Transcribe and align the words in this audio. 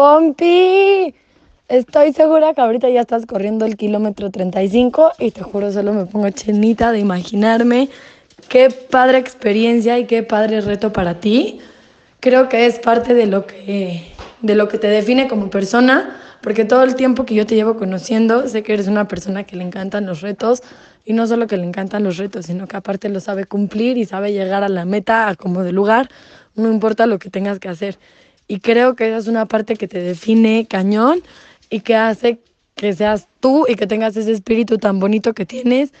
Pompi, 0.00 1.14
estoy 1.68 2.14
segura 2.14 2.54
que 2.54 2.62
ahorita 2.62 2.88
ya 2.88 3.02
estás 3.02 3.26
corriendo 3.26 3.66
el 3.66 3.76
kilómetro 3.76 4.30
35 4.30 5.12
y 5.18 5.30
te 5.30 5.42
juro, 5.42 5.70
solo 5.70 5.92
me 5.92 6.06
pongo 6.06 6.30
chenita 6.30 6.90
de 6.90 7.00
imaginarme 7.00 7.90
qué 8.48 8.70
padre 8.70 9.18
experiencia 9.18 9.98
y 9.98 10.06
qué 10.06 10.22
padre 10.22 10.62
reto 10.62 10.90
para 10.90 11.20
ti. 11.20 11.60
Creo 12.18 12.48
que 12.48 12.64
es 12.64 12.78
parte 12.78 13.12
de 13.12 13.26
lo 13.26 13.46
que, 13.46 14.10
de 14.40 14.54
lo 14.54 14.68
que 14.68 14.78
te 14.78 14.86
define 14.86 15.28
como 15.28 15.50
persona, 15.50 16.16
porque 16.40 16.64
todo 16.64 16.82
el 16.82 16.94
tiempo 16.94 17.26
que 17.26 17.34
yo 17.34 17.44
te 17.44 17.54
llevo 17.54 17.76
conociendo, 17.76 18.48
sé 18.48 18.62
que 18.62 18.72
eres 18.72 18.88
una 18.88 19.06
persona 19.06 19.44
que 19.44 19.56
le 19.56 19.64
encantan 19.64 20.06
los 20.06 20.22
retos 20.22 20.62
y 21.04 21.12
no 21.12 21.26
solo 21.26 21.46
que 21.46 21.58
le 21.58 21.66
encantan 21.66 22.04
los 22.04 22.16
retos, 22.16 22.46
sino 22.46 22.66
que 22.66 22.78
aparte 22.78 23.10
lo 23.10 23.20
sabe 23.20 23.44
cumplir 23.44 23.98
y 23.98 24.06
sabe 24.06 24.32
llegar 24.32 24.64
a 24.64 24.70
la 24.70 24.86
meta 24.86 25.28
a 25.28 25.34
como 25.36 25.62
de 25.62 25.72
lugar, 25.72 26.08
no 26.54 26.72
importa 26.72 27.06
lo 27.06 27.18
que 27.18 27.28
tengas 27.28 27.58
que 27.58 27.68
hacer. 27.68 27.98
Y 28.50 28.58
creo 28.58 28.96
que 28.96 29.06
esa 29.06 29.18
es 29.18 29.28
una 29.28 29.46
parte 29.46 29.76
que 29.76 29.86
te 29.86 30.02
define 30.02 30.66
cañón 30.68 31.22
y 31.70 31.82
que 31.82 31.94
hace 31.94 32.40
que 32.74 32.92
seas 32.92 33.28
tú 33.38 33.64
y 33.68 33.76
que 33.76 33.86
tengas 33.86 34.16
ese 34.16 34.32
espíritu 34.32 34.76
tan 34.76 34.98
bonito 34.98 35.34
que 35.34 35.46
tienes 35.46 35.92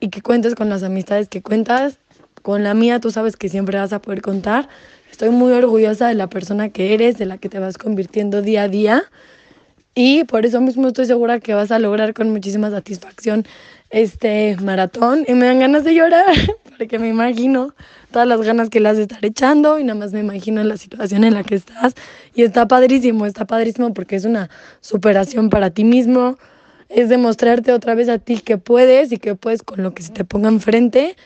y 0.00 0.08
que 0.08 0.20
cuentes 0.20 0.56
con 0.56 0.68
las 0.68 0.82
amistades 0.82 1.28
que 1.28 1.40
cuentas. 1.40 1.98
Con 2.42 2.64
la 2.64 2.74
mía 2.74 2.98
tú 2.98 3.12
sabes 3.12 3.36
que 3.36 3.48
siempre 3.48 3.78
vas 3.78 3.92
a 3.92 4.02
poder 4.02 4.22
contar. 4.22 4.68
Estoy 5.08 5.30
muy 5.30 5.52
orgullosa 5.52 6.08
de 6.08 6.14
la 6.14 6.26
persona 6.26 6.68
que 6.68 6.94
eres, 6.94 7.16
de 7.16 7.26
la 7.26 7.38
que 7.38 7.48
te 7.48 7.60
vas 7.60 7.78
convirtiendo 7.78 8.42
día 8.42 8.64
a 8.64 8.68
día. 8.68 9.04
Y 9.94 10.24
por 10.24 10.44
eso 10.44 10.60
mismo 10.60 10.88
estoy 10.88 11.06
segura 11.06 11.38
que 11.38 11.54
vas 11.54 11.70
a 11.70 11.78
lograr 11.78 12.12
con 12.12 12.28
muchísima 12.30 12.72
satisfacción 12.72 13.46
este 13.90 14.56
maratón. 14.60 15.24
Y 15.28 15.34
me 15.34 15.46
dan 15.46 15.60
ganas 15.60 15.84
de 15.84 15.94
llorar, 15.94 16.34
porque 16.76 16.98
me 16.98 17.08
imagino 17.08 17.74
todas 18.10 18.26
las 18.28 18.40
ganas 18.42 18.70
que 18.70 18.80
le 18.80 18.88
has 18.88 18.96
de 18.96 19.04
estar 19.04 19.24
echando 19.24 19.78
y 19.78 19.84
nada 19.84 19.98
más 19.98 20.12
me 20.12 20.20
imagino 20.20 20.62
la 20.62 20.76
situación 20.76 21.24
en 21.24 21.34
la 21.34 21.42
que 21.42 21.56
estás. 21.56 21.94
Y 22.34 22.42
está 22.42 22.66
padrísimo, 22.66 23.26
está 23.26 23.44
padrísimo 23.44 23.92
porque 23.94 24.16
es 24.16 24.24
una 24.24 24.50
superación 24.80 25.50
para 25.50 25.70
ti 25.70 25.84
mismo, 25.84 26.38
es 26.88 27.08
demostrarte 27.08 27.72
otra 27.72 27.94
vez 27.94 28.08
a 28.08 28.18
ti 28.18 28.40
que 28.40 28.58
puedes 28.58 29.12
y 29.12 29.18
que 29.18 29.34
puedes 29.34 29.62
con 29.62 29.82
lo 29.82 29.94
que 29.94 30.02
se 30.02 30.12
te 30.12 30.24
ponga 30.24 30.48
enfrente. 30.48 31.16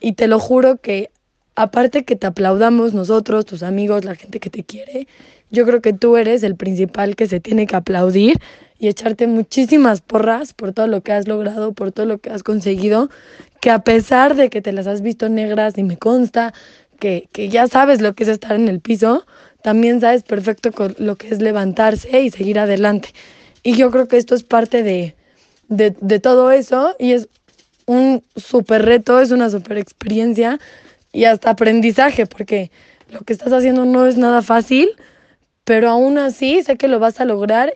Y 0.00 0.12
te 0.12 0.28
lo 0.28 0.38
juro 0.38 0.76
que 0.78 1.10
aparte 1.54 2.04
que 2.04 2.16
te 2.16 2.26
aplaudamos 2.26 2.94
nosotros, 2.94 3.46
tus 3.46 3.62
amigos, 3.62 4.04
la 4.04 4.16
gente 4.16 4.40
que 4.40 4.50
te 4.50 4.64
quiere, 4.64 5.06
yo 5.50 5.64
creo 5.64 5.80
que 5.80 5.92
tú 5.92 6.16
eres 6.16 6.42
el 6.42 6.56
principal 6.56 7.16
que 7.16 7.28
se 7.28 7.40
tiene 7.40 7.66
que 7.66 7.76
aplaudir 7.76 8.40
y 8.78 8.88
echarte 8.88 9.26
muchísimas 9.26 10.00
porras 10.00 10.52
por 10.52 10.72
todo 10.72 10.86
lo 10.86 11.00
que 11.02 11.12
has 11.12 11.28
logrado, 11.28 11.72
por 11.72 11.92
todo 11.92 12.06
lo 12.06 12.18
que 12.18 12.30
has 12.30 12.42
conseguido, 12.42 13.10
que 13.60 13.70
a 13.70 13.80
pesar 13.80 14.34
de 14.34 14.50
que 14.50 14.60
te 14.60 14.72
las 14.72 14.86
has 14.86 15.00
visto 15.00 15.28
negras 15.28 15.78
y 15.78 15.82
me 15.82 15.96
consta 15.96 16.52
que, 16.98 17.28
que 17.32 17.48
ya 17.48 17.66
sabes 17.68 18.00
lo 18.00 18.14
que 18.14 18.24
es 18.24 18.28
estar 18.28 18.56
en 18.56 18.68
el 18.68 18.80
piso, 18.80 19.26
también 19.62 20.00
sabes 20.00 20.22
perfecto 20.22 20.70
lo 20.98 21.16
que 21.16 21.28
es 21.28 21.40
levantarse 21.40 22.20
y 22.20 22.30
seguir 22.30 22.58
adelante. 22.58 23.10
Y 23.62 23.76
yo 23.76 23.90
creo 23.90 24.08
que 24.08 24.18
esto 24.18 24.34
es 24.34 24.42
parte 24.42 24.82
de, 24.82 25.14
de, 25.68 25.96
de 26.00 26.20
todo 26.20 26.50
eso 26.50 26.94
y 26.98 27.12
es 27.12 27.28
un 27.86 28.22
súper 28.36 28.84
reto, 28.84 29.20
es 29.20 29.30
una 29.30 29.50
súper 29.50 29.78
experiencia 29.78 30.58
y 31.12 31.24
hasta 31.24 31.50
aprendizaje, 31.50 32.26
porque 32.26 32.70
lo 33.10 33.20
que 33.20 33.32
estás 33.32 33.52
haciendo 33.52 33.84
no 33.84 34.06
es 34.06 34.16
nada 34.16 34.42
fácil, 34.42 34.90
pero 35.64 35.88
aún 35.88 36.18
así 36.18 36.62
sé 36.62 36.76
que 36.76 36.88
lo 36.88 36.98
vas 36.98 37.20
a 37.20 37.24
lograr 37.24 37.74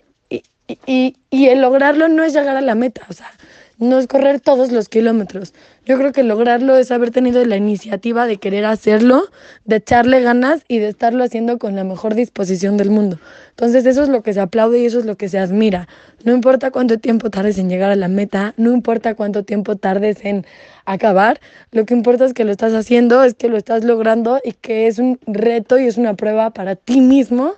y, 0.87 1.17
y, 1.31 1.47
el 1.47 1.61
lograrlo 1.63 2.09
no 2.09 2.23
es 2.23 2.35
llegar 2.35 2.57
a 2.57 2.61
la 2.61 2.75
meta, 2.75 3.03
o 3.09 3.13
sea, 3.13 3.31
no 3.79 3.99
es 3.99 4.07
correr 4.07 4.41
todos 4.41 4.73
los 4.73 4.89
kilómetros. 4.89 5.55
Yo 5.87 5.97
creo 5.97 6.13
que 6.13 6.25
lograrlo 6.25 6.77
es 6.77 6.91
haber 6.91 7.13
tenido 7.13 7.45
la 7.45 7.57
iniciativa 7.57 8.27
de 8.27 8.37
querer 8.37 8.65
hacerlo, 8.65 9.29
de 9.65 9.77
echarle 9.77 10.21
ganas 10.21 10.65
y 10.69 10.79
de 10.79 10.89
estarlo 10.89 11.25
haciendo 11.25 11.59
con 11.59 11.77
la 11.77 11.85
mejor 11.85 12.15
disposición 12.15 12.77
del 12.77 12.91
mundo. 12.91 13.19
Entonces 13.51 13.87
eso 13.87 14.03
es 14.03 14.09
lo 14.09 14.23
que 14.23 14.35
se 14.35 14.41
aplaude 14.41 14.81
y 14.81 14.87
eso 14.87 14.99
es 14.99 15.07
lo 15.07 15.17
que 15.17 15.29
se 15.29 15.39
admira. 15.39 15.89
No 16.25 16.33
importa 16.33 16.73
cuánto 16.73 16.99
tiempo 16.99 17.31
tardes 17.31 17.57
en 17.59 17.69
llegar 17.69 17.91
a 17.91 17.97
la 17.97 18.09
meta, 18.09 18.53
no 18.57 18.73
importa 18.73 19.15
cuánto 19.15 19.45
tiempo 19.45 19.77
tardes 19.77 20.19
en 20.25 20.45
acabar, 20.85 21.41
lo 21.71 21.87
que 21.87 21.95
importa 21.95 22.25
es 22.25 22.35
que 22.35 22.45
lo 22.45 22.51
estás 22.51 22.75
haciendo, 22.75 23.23
es 23.23 23.35
que 23.35 23.49
lo 23.49 23.57
estás 23.57 23.85
logrando 23.85 24.41
y 24.43 24.53
que 24.53 24.89
es 24.89 24.99
un 24.99 25.21
reto 25.27 25.79
y 25.79 25.87
es 25.87 25.97
una 25.97 26.15
prueba 26.15 26.51
para 26.51 26.75
ti 26.75 27.01
mismo. 27.01 27.55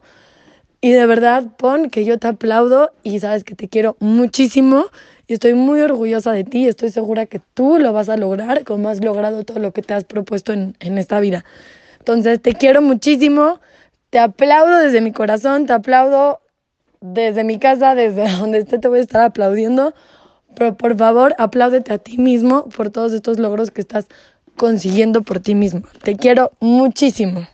Y 0.83 0.93
de 0.93 1.07
verdad, 1.07 1.45
pon 1.59 1.91
que 1.91 2.05
yo 2.05 2.19
te 2.19 2.29
aplaudo 2.29 2.91
y 3.03 3.21
sabes 3.21 3.45
que 3.45 3.55
te 3.55 3.69
quiero 3.69 3.97
muchísimo 4.01 4.87
y 5.27 5.35
estoy 5.35 5.53
muy 5.55 5.81
orgullosa 5.83 6.33
de 6.33 6.45
ti. 6.45 6.67
Estoy 6.67 6.91
segura 6.91 7.27
que 7.27 7.41
tú 7.55 7.79
lo 7.79 7.93
vas 7.93 8.09
a 8.09 8.17
lograr 8.17 8.65
como 8.65 8.89
has 8.89 9.05
logrado 9.05 9.45
todo 9.45 9.59
lo 9.59 9.73
que 9.73 9.83
te 9.83 9.93
has 9.93 10.05
propuesto 10.05 10.53
en, 10.55 10.75
en 10.81 10.97
esta 10.97 11.21
vida. 11.21 11.45
Entonces, 11.99 12.41
te 12.41 12.55
quiero 12.55 12.81
muchísimo. 12.81 13.61
Te 14.09 14.19
aplaudo 14.19 14.79
desde 14.79 15.03
mi 15.03 15.13
corazón, 15.13 15.67
te 15.67 15.75
aplaudo 15.75 16.41
desde 17.01 17.45
mi 17.45 17.59
casa, 17.59 17.95
desde 17.95 18.29
donde 18.39 18.59
esté, 18.59 18.79
te 18.79 18.89
voy 18.89 19.01
a 19.01 19.03
estar 19.03 19.23
aplaudiendo. 19.23 19.95
Pero 20.57 20.77
por 20.77 20.97
favor, 20.97 21.35
apláudete 21.39 21.93
a 21.93 21.99
ti 21.99 22.19
mismo 22.19 22.69
por 22.71 22.91
todos 22.91 23.13
estos 23.13 23.39
logros 23.39 23.71
que 23.71 23.83
estás 23.83 24.07
consiguiendo 24.57 25.23
por 25.23 25.41
ti 25.41 25.55
mismo. 25.55 25.83
Te 26.03 26.17
quiero 26.17 26.53
muchísimo. 26.59 27.47